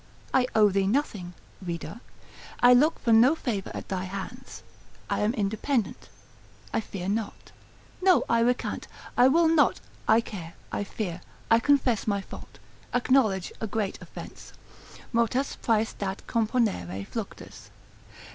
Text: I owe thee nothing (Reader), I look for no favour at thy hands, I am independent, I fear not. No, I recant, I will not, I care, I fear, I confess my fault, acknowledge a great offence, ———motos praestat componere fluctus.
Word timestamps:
I 0.33 0.47
owe 0.55 0.69
thee 0.71 0.87
nothing 0.87 1.35
(Reader), 1.61 2.01
I 2.59 2.73
look 2.73 2.97
for 2.97 3.13
no 3.13 3.35
favour 3.35 3.69
at 3.75 3.87
thy 3.89 4.05
hands, 4.05 4.63
I 5.11 5.19
am 5.19 5.31
independent, 5.35 6.09
I 6.73 6.81
fear 6.81 7.07
not. 7.07 7.51
No, 8.01 8.23
I 8.27 8.39
recant, 8.39 8.87
I 9.15 9.27
will 9.27 9.47
not, 9.47 9.79
I 10.07 10.19
care, 10.19 10.55
I 10.71 10.83
fear, 10.83 11.21
I 11.51 11.59
confess 11.59 12.07
my 12.07 12.19
fault, 12.19 12.57
acknowledge 12.95 13.53
a 13.61 13.67
great 13.67 14.01
offence, 14.01 14.53
———motos 15.13 15.55
praestat 15.61 16.25
componere 16.25 17.05
fluctus. 17.05 17.69